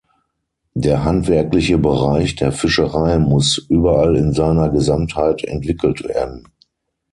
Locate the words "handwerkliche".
1.03-1.77